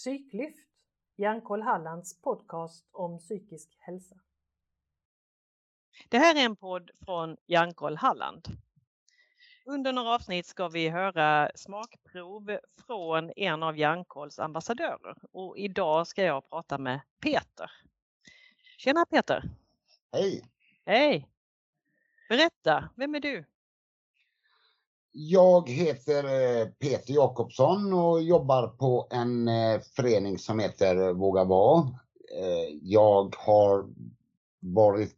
[0.00, 0.66] Psyklyft,
[1.16, 4.16] Hjärnkoll Hallands podcast om psykisk hälsa.
[6.08, 8.48] Det här är en podd från Hjärnkoll Halland.
[9.64, 16.22] Under några avsnitt ska vi höra smakprov från en av Hjärnkolls ambassadörer och idag ska
[16.22, 17.70] jag prata med Peter.
[18.78, 19.44] Tjena Peter!
[20.12, 20.44] Hej!
[20.86, 21.28] Hej!
[22.28, 23.44] Berätta, vem är du?
[25.12, 31.80] Jag heter eh, Peter Jakobsson och jobbar på en eh, förening som heter Våga vara.
[32.38, 33.86] Eh, jag har
[34.60, 35.16] varit,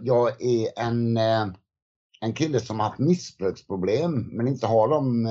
[0.00, 1.16] jag är en,
[2.20, 5.28] en kille som har haft missbruksproblem men inte har dem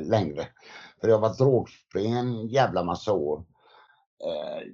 [0.00, 0.46] längre.
[1.00, 3.44] För jag har varit drogfri en jävla massa år.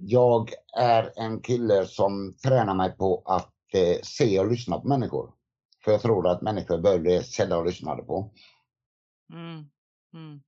[0.00, 3.54] Jag är en kille som tränar mig på att
[4.02, 5.30] se och lyssna på människor.
[5.88, 8.30] För jag tror att människor behöver bli sedda och lyssnade på.
[9.32, 9.70] Mm.
[10.14, 10.42] Mm.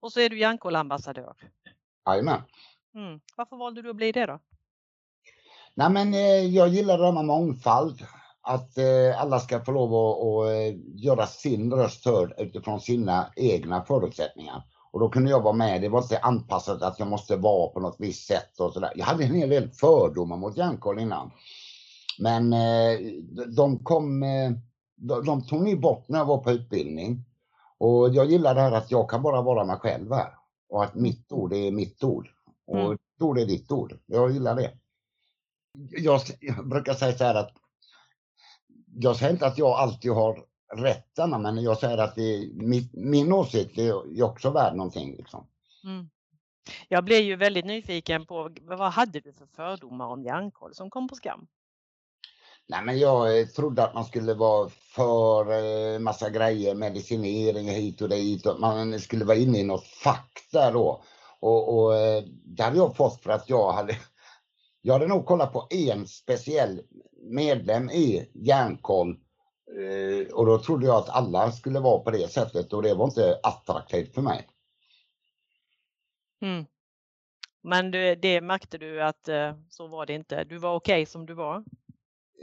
[0.00, 1.34] Och så är du Hjärnkoll-ambassadör.
[2.06, 2.40] Jajamän.
[2.94, 3.20] Mm.
[3.36, 4.40] Varför valde du att bli det då?
[5.74, 8.06] Nej men eh, jag gillar det här med mångfald.
[8.40, 13.32] Att eh, alla ska få lov att och, eh, göra sin röst hörd utifrån sina
[13.36, 14.62] egna förutsättningar.
[14.92, 15.82] Och då kunde jag vara med.
[15.82, 18.92] Det var inte anpassat att jag måste vara på något visst sätt och sådär.
[18.94, 21.30] Jag hade en hel del fördomar mot Hjärnkoll innan.
[22.18, 22.98] Men eh,
[23.56, 24.52] de kom, eh,
[24.96, 27.24] de, tog ni bort när jag var på utbildning.
[27.78, 30.34] Och jag gillar det här att jag kan bara vara mig själv här.
[30.68, 32.28] Och att mitt ord är mitt ord.
[32.66, 32.90] Och mm.
[32.90, 33.98] ditt ord är ditt ord.
[34.06, 34.70] Jag gillar det.
[35.90, 37.52] Jag, jag brukar säga så här att
[38.96, 40.44] jag säger inte att jag alltid har
[40.76, 45.16] rätt men jag säger att det, min, min åsikt är också värd någonting.
[45.16, 45.46] Liksom.
[45.84, 46.08] Mm.
[46.88, 51.08] Jag blev ju väldigt nyfiken på vad hade du för fördomar om järnkoll som kom
[51.08, 51.46] på skam?
[52.66, 58.02] Nej, men jag eh, trodde att man skulle vara för eh, massa grejer, medicinering hit
[58.02, 58.46] och dit.
[58.46, 61.04] Och man skulle vara inne i något fack där då.
[61.40, 63.96] Och, och eh, det hade jag fått för att jag hade
[64.82, 66.80] jag hade nog kollat på en speciell
[67.22, 69.16] medlem i Järnkoll
[70.32, 73.40] och då trodde jag att alla skulle vara på det sättet och det var inte
[73.42, 74.48] attraktivt för mig.
[76.42, 76.66] Mm.
[77.62, 79.28] Men det, det märkte du att
[79.70, 80.44] så var det inte.
[80.44, 81.64] Du var okej okay som du var?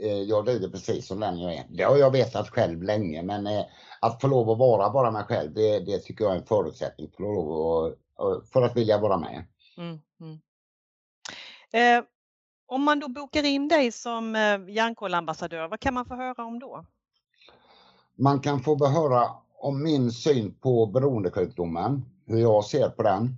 [0.02, 1.66] Eh, jag duger precis som den jag är.
[1.70, 3.64] Det har jag vetat själv länge men eh,
[4.00, 7.10] att få lov att vara bara mig själv det, det tycker jag är en förutsättning
[7.16, 9.44] för att, lov att, för att vilja vara med.
[9.76, 10.38] Mm, mm.
[11.72, 12.04] Eh,
[12.66, 16.58] om man då bokar in dig som eh, Hjärnkollambassadör, vad kan man få höra om
[16.58, 16.86] då?
[18.18, 23.36] Man kan få höra om min syn på beroendesjukdomen, hur jag ser på den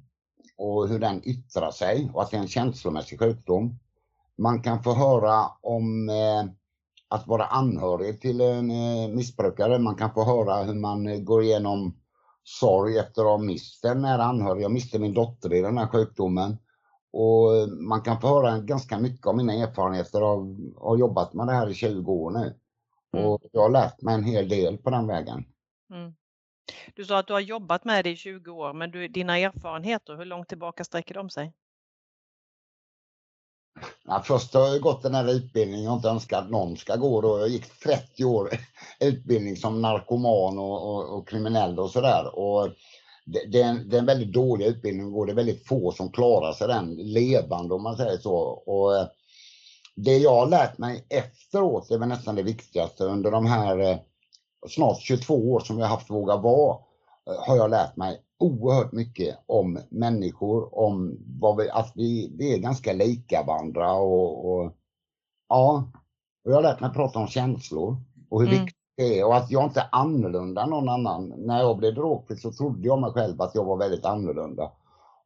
[0.56, 3.78] och hur den yttrar sig och att det är en känslomässig sjukdom.
[4.39, 6.45] Man kan få höra om eh,
[7.09, 9.78] att vara anhörig till en eh, missbrukare.
[9.78, 12.00] Man kan få höra hur man eh, går igenom
[12.43, 14.62] sorg efter att ha mist en nära anhörig.
[14.62, 16.56] Jag miste min dotter i den här sjukdomen.
[17.12, 21.47] Och man kan få höra ganska mycket om mina erfarenheter av att ha jobbat med
[21.47, 22.59] det här i 20 år nu.
[23.17, 23.27] Mm.
[23.27, 25.44] Och jag har lärt mig en hel del på den vägen.
[25.91, 26.15] Mm.
[26.94, 30.17] Du sa att du har jobbat med det i 20 år, men du, dina erfarenheter,
[30.17, 31.53] hur långt tillbaka sträcker de sig?
[34.07, 37.21] Ja, först har jag gått den här utbildningen och inte önskat att någon ska gå
[37.21, 37.39] då.
[37.39, 38.51] Jag gick 30 år
[39.01, 42.25] utbildning som narkoman och, och, och kriminell och sådär.
[43.27, 45.93] det, det, är en, det är en väldigt dålig utbildning och det är väldigt få
[45.93, 48.37] som klarar sig den levande om man säger så.
[48.67, 49.07] Och eh,
[49.97, 53.99] det jag har lärt mig efteråt är väl nästan det viktigaste under de här eh,
[54.69, 56.77] snart 22 år som jag haft Våga vara
[57.31, 62.55] eh, har jag lärt mig oerhört mycket om människor, om vad vi, att vi, vi
[62.55, 64.72] är ganska lika varandra och, och
[65.49, 65.91] ja,
[66.44, 67.97] och jag har lärt mig prata om känslor
[68.31, 68.65] och hur mm.
[68.65, 71.34] viktigt det är och att jag inte är annorlunda än någon annan.
[71.37, 74.73] När jag blev drogfri så trodde jag mig själv att jag var väldigt annorlunda.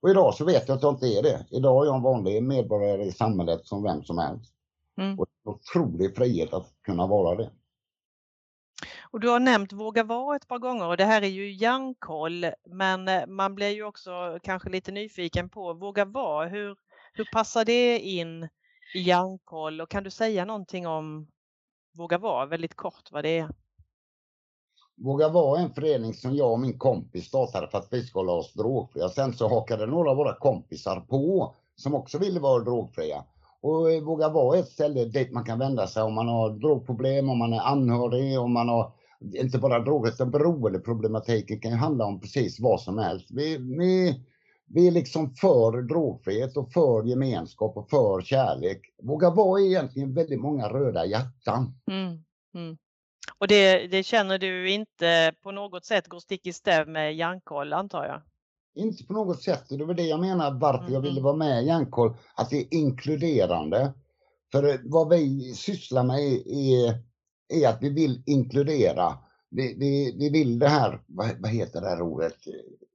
[0.00, 1.46] Och idag så vet jag att jag inte är det.
[1.50, 4.52] Idag är jag en vanlig medborgare i samhället som vem som helst.
[5.00, 5.18] Mm.
[5.18, 7.50] Och det är en otrolig frihet att kunna vara det.
[9.10, 12.46] Och du har nämnt Våga vara ett par gånger och det här är ju hjärnkoll
[12.66, 16.76] men eh, man blir ju också kanske lite nyfiken på Våga vara, hur,
[17.12, 18.48] hur passar det in
[18.94, 21.28] i hjärnkoll och kan du säga någonting om
[21.96, 23.48] Våga vara, väldigt kort vad det är?
[24.96, 28.32] Våga vara en förening som jag och min kompis startade för att vi skulle hålla
[28.32, 29.08] oss drogfria.
[29.08, 33.24] Sen så hakade några av våra kompisar på som också ville vara drogfria.
[33.62, 37.28] Och eh, Våga vara ett ställe dit man kan vända sig om man har drogproblem,
[37.28, 38.92] om man är anhörig, om man har
[39.34, 43.26] inte bara droger utan beroendeproblematiken kan ju handla om precis vad som helst.
[43.30, 44.20] Vi, vi,
[44.66, 48.80] vi är liksom för drogfrihet och för gemenskap och för kärlek.
[49.02, 51.74] Våga vara egentligen väldigt många röda hjärtan.
[51.90, 52.24] Mm,
[52.54, 52.78] mm.
[53.38, 57.72] Och det, det, känner du inte på något sätt går stick i stäv med hjärnkoll
[57.72, 58.22] antar jag?
[58.78, 59.70] Inte på något sätt.
[59.70, 62.16] Och det var det jag menar varför jag ville vara med i Hjärnkoll.
[62.34, 63.92] Att det är inkluderande.
[64.52, 67.02] För vad vi sysslar med är,
[67.48, 69.18] är att vi vill inkludera.
[69.50, 72.36] Vi, vi, vi vill det här, vad, vad heter det här ordet?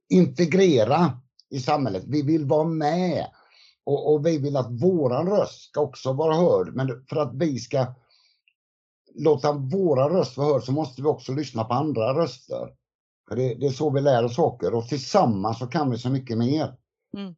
[0.08, 1.12] Integrera
[1.50, 2.04] i samhället.
[2.06, 3.26] Vi vill vara med.
[3.84, 6.74] Och, och, vi vill att våran röst ska också vara hörd.
[6.74, 7.86] Men för att vi ska
[9.14, 12.68] låta våra röst vara hörd så måste vi också lyssna på andra röster.
[13.30, 16.38] Det, det är så vi lär oss saker och tillsammans så kan vi så mycket
[16.38, 16.74] mer.
[17.16, 17.34] Mm.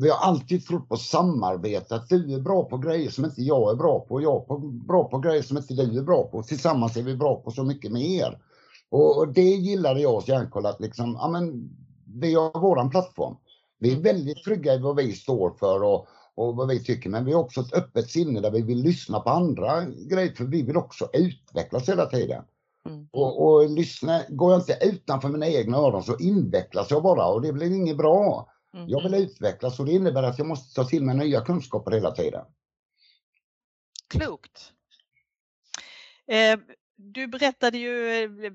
[0.00, 3.70] Vi har alltid trott på samarbete, att du är bra på grejer som inte jag
[3.70, 6.42] är bra på och jag är bra på grejer som inte du är bra på.
[6.42, 8.38] Tillsammans är vi bra på så mycket mer.
[8.90, 11.70] Och, och det gillade jag hos Hjärnkoll, att liksom, ja men
[12.20, 13.36] vi har våran plattform.
[13.78, 14.04] Vi är mm.
[14.04, 17.40] väldigt trygga i vad vi står för och, och vad vi tycker, men vi har
[17.40, 21.08] också ett öppet sinne där vi vill lyssna på andra grejer, för vi vill också
[21.12, 22.44] utvecklas hela tiden.
[22.86, 23.08] Mm.
[23.12, 27.42] Och, och lyssna, går jag inte utanför mina egna öron så invecklas jag bara och
[27.42, 28.52] det blir inget bra.
[28.74, 28.88] Mm.
[28.88, 32.10] Jag vill utvecklas och det innebär att jag måste ta till mig nya kunskaper hela
[32.10, 32.44] tiden.
[34.08, 34.72] Klokt.
[36.26, 36.58] Eh,
[36.96, 38.52] du berättade ju eh,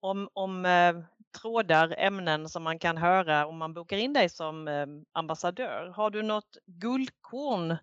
[0.00, 0.94] om, om eh,
[1.40, 5.92] trådar, ämnen som man kan höra om man bokar in dig som eh, ambassadör.
[5.96, 7.76] Har du något guldkorn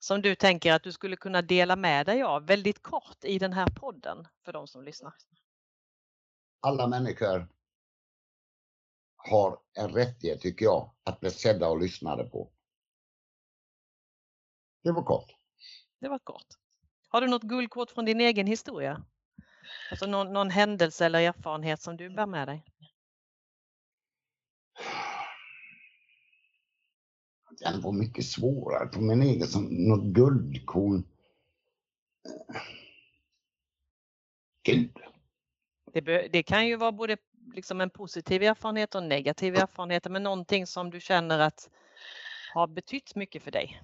[0.00, 3.52] som du tänker att du skulle kunna dela med dig av väldigt kort i den
[3.52, 5.14] här podden för de som lyssnar?
[6.60, 7.48] Alla människor
[9.16, 12.50] har en rättighet, tycker jag, att bli sedda och lyssnade på.
[14.82, 15.36] Det var kort.
[16.00, 16.46] Det var kort.
[17.08, 19.04] Har du något guldkort från din egen historia?
[19.90, 22.64] Alltså någon, någon händelse eller erfarenhet som du bär med dig?
[27.60, 31.04] Den var mycket svårare på min egen, som något guldkorn.
[34.62, 34.96] Gud.
[35.92, 37.16] Det, det, kan ju vara både
[37.54, 41.70] liksom en positiv erfarenhet och en negativ erfarenhet, men någonting som du känner att
[42.54, 43.82] har betytt mycket för dig?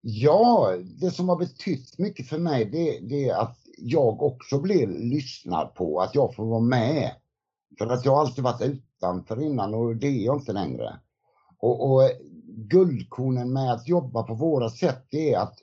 [0.00, 4.86] Ja, det som har betytt mycket för mig det, det är att jag också blir
[4.86, 7.10] lyssnad på, att jag får vara med.
[7.78, 11.00] För att jag alltid varit utanför innan och det är jag inte längre.
[11.58, 12.10] Och, och
[12.56, 15.58] guldkornen med att jobba på våra sätt det är att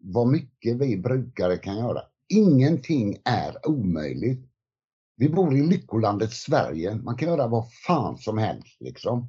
[0.00, 2.02] vad mycket vi brukare kan göra.
[2.28, 4.46] Ingenting är omöjligt.
[5.16, 6.94] Vi bor i lyckolandet Sverige.
[6.94, 9.28] Man kan göra vad fan som helst liksom.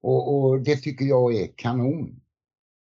[0.00, 2.20] Och, och det tycker jag är kanon.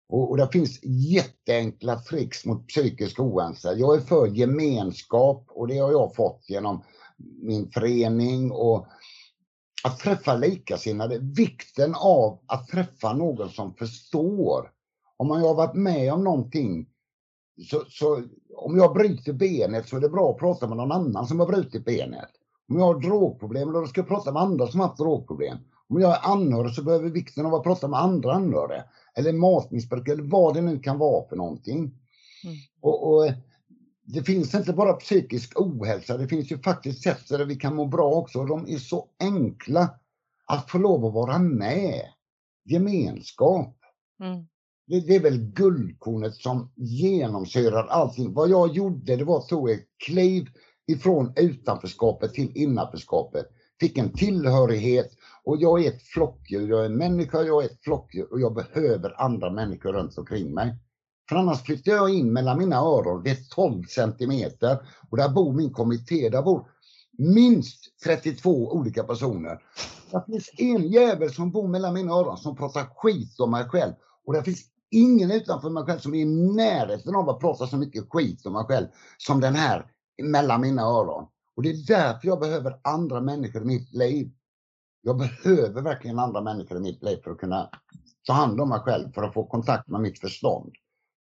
[0.09, 3.75] Och, och det finns jätteenkla tricks mot psykisk ohälsa.
[3.75, 6.83] Jag är för gemenskap och det har jag fått genom
[7.19, 8.87] min förening och
[9.87, 11.19] att träffa likasinnade.
[11.19, 14.71] Vikten av att träffa någon som förstår.
[15.17, 16.89] Om man har varit med om någonting
[17.71, 18.23] så, så,
[18.57, 21.47] om jag bryter benet så är det bra att prata med någon annan som har
[21.47, 22.29] brutit benet.
[22.69, 25.59] Om jag har drogproblem, då ska jag prata med andra som har haft drogproblem.
[25.89, 28.85] Om jag är anhörig så behöver vikten av att prata med andra anhöriga.
[29.15, 31.79] Eller matmissbruk eller vad det nu kan vara för någonting.
[31.79, 32.57] Mm.
[32.81, 33.31] Och, och,
[34.07, 37.87] det finns inte bara psykisk ohälsa, det finns ju faktiskt sätt där vi kan må
[37.87, 38.45] bra också.
[38.45, 39.91] De är så enkla
[40.47, 42.03] att få lov att vara med.
[42.65, 43.77] Gemenskap.
[44.23, 44.47] Mm.
[44.87, 48.35] Det, det, är väl guldkornet som genomsyrar allting.
[48.35, 50.47] Vad jag gjorde det var att ta ett kliv
[50.87, 53.47] ifrån utanförskapet till innanförskapet.
[53.81, 55.11] Fick en tillhörighet
[55.45, 56.69] och jag är ett flockdjur.
[56.69, 60.75] Jag är människa, jag är ett flockdjur och jag behöver andra människor runt omkring mig.
[61.29, 64.79] För annars flyttar jag in mellan mina öron, det är 12 centimeter
[65.11, 66.69] och där bor min kommitté, där bor
[67.19, 69.59] minst 32 olika personer.
[70.11, 73.93] Det finns en jävel som bor mellan mina öron som pratar skit om mig själv
[74.27, 77.77] och det finns ingen utanför mig själv som är i närheten av att prata så
[77.77, 78.87] mycket skit om mig själv
[79.19, 79.87] som den här
[80.23, 81.27] mellan mina öron.
[81.57, 84.31] Och det är därför jag behöver andra människor i mitt liv.
[85.03, 87.71] Jag behöver verkligen andra människor i mitt liv för att kunna
[88.27, 90.73] ta hand om mig själv, för att få kontakt med mitt förstånd.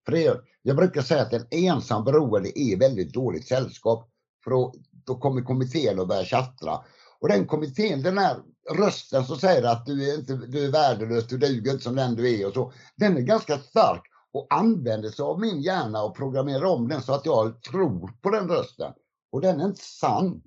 [0.05, 4.11] För det, jag brukar säga att en ensam beroende är väldigt dåligt sällskap.
[4.45, 4.75] För då,
[5.07, 6.81] då kommer kommittén att börja tjattra.
[7.21, 8.37] Och den kommittén, den här
[8.71, 12.15] rösten som säger att du är, inte, du är värdelös, du duger inte som den
[12.15, 12.73] du är och så.
[12.97, 17.15] Den är ganska stark och använder sig av min hjärna och programmerar om den så
[17.15, 18.93] att jag tror på den rösten.
[19.33, 20.43] Och den är inte sann.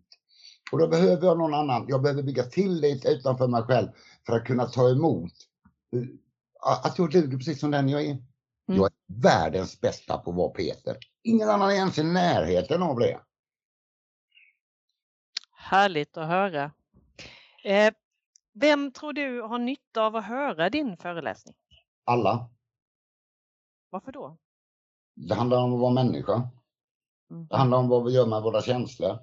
[0.72, 1.86] Och då behöver jag någon annan.
[1.88, 3.88] Jag behöver bygga tillit utanför mig själv
[4.26, 5.32] för att kunna ta emot
[5.94, 6.02] eh,
[6.84, 8.18] att jag duger precis som den jag är.
[8.68, 8.82] Mm.
[8.82, 10.98] Jag är världens bästa på att vara Peter.
[11.24, 13.20] Ingen annan är ens i närheten av det.
[15.52, 16.72] Härligt att höra.
[17.64, 17.94] Eh,
[18.54, 21.56] vem tror du har nytta av att höra din föreläsning?
[22.04, 22.50] Alla.
[23.90, 24.38] Varför då?
[25.16, 26.50] Det handlar om att vara människa.
[27.32, 27.48] Mm.
[27.48, 29.20] Det handlar om vad vi gör med våra känslor.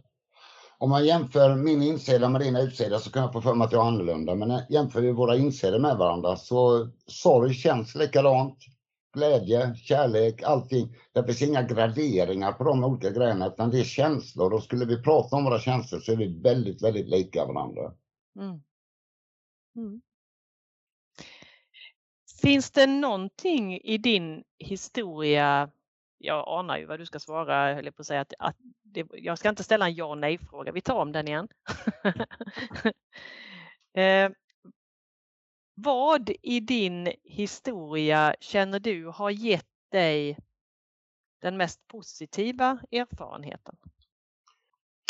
[0.78, 3.72] om man jämför min insida med din utsida så kan jag få för mig att
[3.72, 4.34] jag är annorlunda.
[4.34, 8.58] Men jämför vi våra insidor med varandra så sorg känns likadant.
[9.14, 10.96] Glädje, kärlek, allting.
[11.12, 15.02] Det finns inga graderingar på de olika grejerna utan det är känslor och skulle vi
[15.02, 17.92] prata om våra känslor så är vi väldigt, väldigt lika varandra.
[18.40, 18.60] Mm.
[19.76, 20.00] Mm.
[22.42, 25.70] Finns det någonting i din historia
[26.18, 28.20] jag anar ju vad du ska svara, höll jag på att säga.
[28.20, 31.28] Att, att det, jag ska inte ställa en ja nej fråga, vi tar om den
[31.28, 31.48] igen.
[33.94, 34.30] eh,
[35.74, 40.38] vad i din historia känner du har gett dig
[41.42, 43.76] den mest positiva erfarenheten?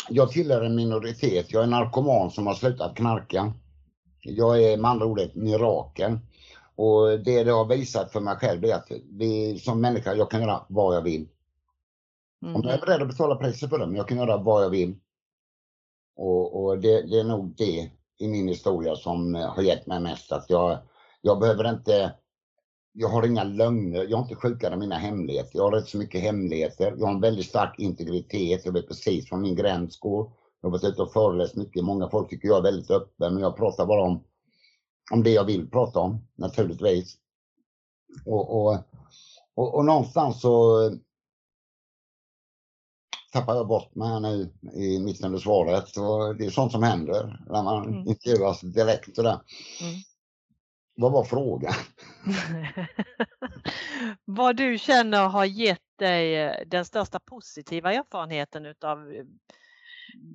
[0.09, 1.51] Jag tillhör en minoritet.
[1.51, 3.53] Jag är narkoman som har slutat knarka.
[4.21, 6.19] Jag är med andra ord ett mirakel.
[6.75, 10.41] Och det det har visat för mig själv är att vi, som människa, jag kan
[10.41, 11.27] göra vad jag vill.
[12.43, 12.55] Mm.
[12.55, 14.69] Om jag är beredd att betala priset för det, men jag kan göra vad jag
[14.69, 14.95] vill.
[16.15, 19.99] Och, och det, det, är nog det i min historia som eh, har gett mig
[19.99, 20.31] mest.
[20.31, 20.77] Att jag,
[21.21, 22.13] jag behöver inte,
[22.93, 25.57] jag har inga lögner, jag är inte sjukare än mina hemligheter.
[25.57, 26.95] Jag har rätt så mycket hemligheter.
[26.97, 30.31] Jag har en väldigt stark integritet, jag vet precis var min gräns går.
[30.61, 31.83] Jag har varit ute och föreläst mycket.
[31.83, 34.23] Många folk tycker jag är väldigt öppen, men jag pratar bara om
[35.11, 37.17] om det jag vill prata om naturligtvis.
[38.25, 38.77] Och, och,
[39.55, 40.89] och, och någonstans så
[43.35, 45.89] tappar jag bort mig nu i mitten av svaret.
[45.89, 48.07] Så det är sånt som händer när man mm.
[48.07, 49.39] intervjuas direkt sådär.
[49.81, 49.95] Mm.
[50.95, 51.73] Vad var frågan?
[54.25, 58.97] Vad du känner har gett dig den största positiva erfarenheten utav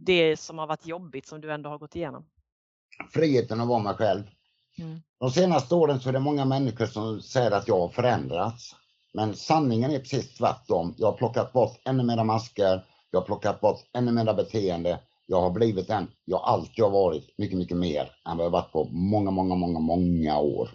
[0.04, 2.26] det som har varit jobbigt som du ändå har gått igenom?
[3.12, 4.22] Friheten att vara mig själv.
[4.78, 5.00] Mm.
[5.20, 8.76] De senaste åren så är det många människor som säger att jag har förändrats.
[9.12, 10.94] Men sanningen är precis tvärtom.
[10.98, 12.84] Jag har plockat bort ännu mera masker.
[13.10, 15.00] Jag har plockat bort ännu mera beteende.
[15.26, 18.72] Jag har blivit den jag alltid har varit, mycket, mycket mer än vad jag varit
[18.72, 20.70] på många, många, många, många år.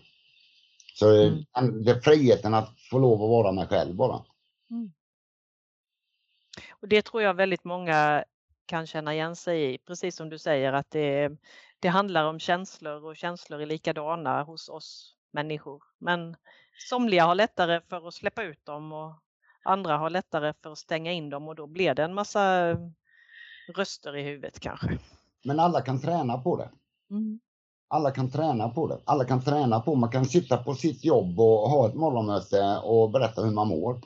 [0.94, 1.84] Så mm.
[1.84, 4.26] det är friheten att få lov att vara mig själv bara.
[4.72, 4.92] Mm.
[6.70, 8.24] Och Det tror jag väldigt många
[8.66, 11.38] kan känna igen sig i, precis som du säger att det
[11.80, 15.84] det handlar om känslor och känslor är likadana hos oss människor.
[15.98, 16.36] Men
[16.78, 19.14] somliga har lättare för att släppa ut dem och
[19.64, 22.74] andra har lättare för att stänga in dem och då blir det en massa
[23.76, 24.98] röster i huvudet kanske.
[25.44, 26.70] Men alla kan träna på det.
[27.12, 27.40] Mm.
[27.88, 29.00] Alla kan träna på det.
[29.06, 33.12] Alla kan träna på, man kan sitta på sitt jobb och ha ett morgonmöte och
[33.12, 34.02] berätta hur man mår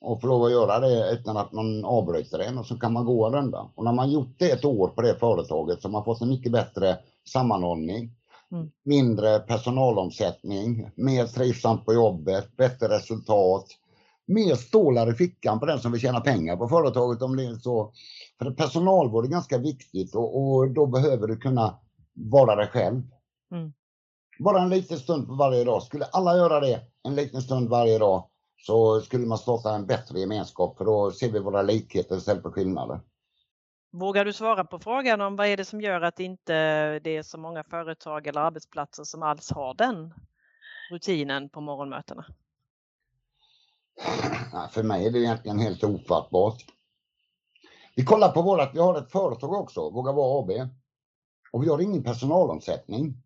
[0.00, 3.04] och få lov att göra det utan att man avbryter en och så kan man
[3.04, 3.70] gå en runda.
[3.74, 6.28] Och när man gjort det ett år på det företaget så har man fått en
[6.28, 8.10] mycket bättre sammanhållning,
[8.52, 8.70] mm.
[8.84, 13.66] mindre personalomsättning, mer trivsamt på jobbet, bättre resultat,
[14.26, 17.54] mer stålar i fickan på den som vill tjäna pengar på företaget om det är
[17.54, 17.92] så.
[18.38, 21.78] För personalvård är ganska viktigt och, och då behöver du kunna
[22.14, 23.02] vara dig själv.
[23.52, 23.72] Mm.
[24.38, 25.82] Bara en liten stund på varje dag.
[25.82, 28.24] Skulle alla göra det en liten stund varje dag
[28.56, 32.50] så skulle man starta en bättre gemenskap för då ser vi våra likheter istället för
[32.50, 33.00] skillnader.
[33.90, 36.52] Vågar du svara på frågan om vad är det som gör att inte
[36.98, 40.14] det är så många företag eller arbetsplatser som alls har den
[40.90, 42.24] rutinen på morgonmötena?
[44.70, 46.64] För mig är det egentligen helt ofattbart.
[47.96, 50.50] Vi kollar på vårat, vi har ett företag också, Våga vara AB.
[51.52, 53.22] Och vi har ingen personalomsättning.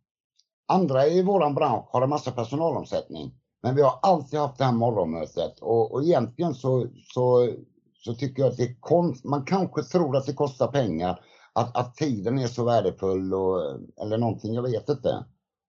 [0.66, 3.34] Andra i våran bransch har en massa personalomsättning.
[3.62, 7.52] Men vi har alltid haft det här morgonmötet och, och egentligen så, så,
[8.04, 11.20] så tycker jag att det konst, man kanske tror att det kostar pengar,
[11.52, 15.24] att, att tiden är så värdefull och, eller någonting, jag vet inte.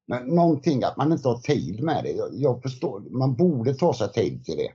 [0.07, 2.11] Men någonting att man inte har tid med det.
[2.11, 4.71] Jag, jag förstår, man borde ta sig tid till det.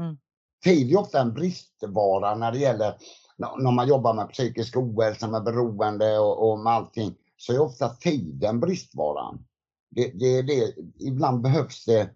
[0.00, 0.16] Mm.
[0.64, 2.94] Tid är ofta en bristvara när det gäller
[3.38, 7.88] när man jobbar med psykisk ohälsa, med beroende och, och med allting, så är ofta
[7.88, 9.44] tiden bristvaran.
[9.90, 12.10] Det, det, det, ibland behövs det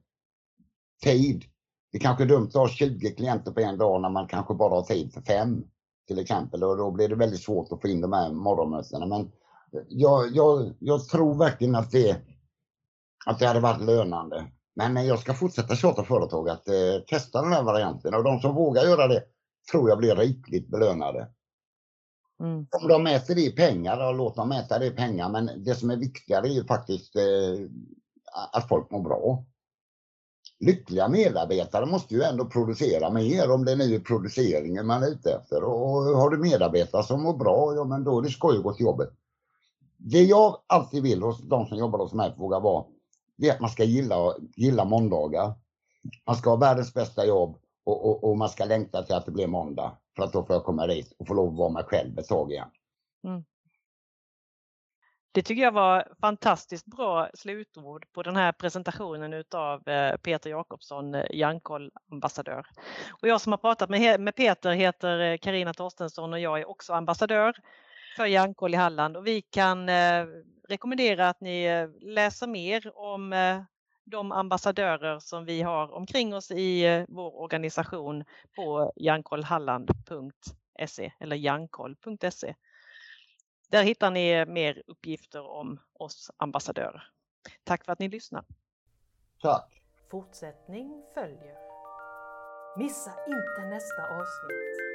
[1.02, 1.44] tid.
[1.92, 4.74] Det kanske är dumt att ha 20 klienter på en dag när man kanske bara
[4.74, 5.64] har tid för fem
[6.08, 9.06] till exempel och då blir det väldigt svårt att få in de här morgonmötena.
[9.06, 9.32] Men
[9.88, 12.16] jag, jag, jag tror verkligen att det,
[13.26, 14.46] att det hade varit lönande.
[14.74, 18.54] Men jag ska fortsätta tjata företag att eh, testa den här varianten och de som
[18.54, 19.22] vågar göra det
[19.70, 21.28] tror jag blir rikligt belönade.
[22.40, 22.66] Mm.
[22.82, 25.28] Om de mäter det i pengar, då låt dem mäta det i pengar.
[25.28, 27.22] Men det som är viktigare är ju faktiskt eh,
[28.52, 29.44] att folk mår bra
[30.60, 35.32] lyckliga medarbetare måste ju ändå producera mer om det nu är produceringen man är ute
[35.32, 35.64] efter.
[35.64, 38.72] Och har du medarbetare som mår bra, ja men då är det skoj att gå
[38.72, 39.10] till jobbet.
[39.96, 42.84] Det jag alltid vill hos de som jobbar hos mig på Våga Vara,
[43.36, 45.52] det är att man ska gilla, gilla måndagar.
[46.26, 49.32] Man ska ha världens bästa jobb och, och, och, man ska längta till att det
[49.32, 49.92] blir måndag.
[50.16, 52.28] För att då får jag komma dit och få lov att vara mig själv ett
[52.28, 52.68] tag igen.
[53.24, 53.44] Mm.
[55.32, 61.14] Det tycker jag var fantastiskt bra slutord på den här presentationen utav eh, Peter Jakobsson,
[61.14, 62.66] eh, Jankol-ambassadör.
[63.22, 66.68] Och jag som har pratat med, med Peter heter eh, Karina Torstensson och jag är
[66.68, 67.54] också ambassadör
[68.16, 70.26] för Jankol i Halland och vi kan eh,
[70.68, 73.62] rekommendera att ni läser mer om eh,
[74.10, 78.24] de ambassadörer som vi har omkring oss i eh, vår organisation
[78.56, 82.54] på hjärnkollhalland.se eller jankoll.se.
[83.70, 87.10] Där hittar ni mer uppgifter om oss ambassadörer.
[87.64, 88.44] Tack för att ni lyssnar.
[89.42, 89.82] Tack.
[90.10, 91.56] Fortsättning följer.
[92.78, 94.89] Missa inte nästa avsnitt.